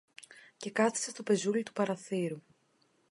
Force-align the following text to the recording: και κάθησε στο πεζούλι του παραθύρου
και 0.57 0.71
κάθησε 0.71 1.09
στο 1.09 1.23
πεζούλι 1.23 1.63
του 1.63 1.73
παραθύρου 1.73 2.41